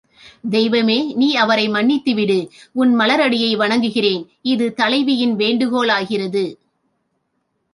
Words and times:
தெய்வமே 0.49 1.13
நீ 1.15 1.27
அவரை 1.35 1.65
மன்னித்துவிடு 1.69 2.37
உன் 2.71 2.93
மலர் 2.93 3.19
அடியை 3.19 3.51
வணங்குகிறேன் 3.55 4.23
இது 4.41 4.73
தலைவியின் 4.73 5.35
வேண்டுகோள் 5.35 5.89
ஆகிறது. 5.89 6.45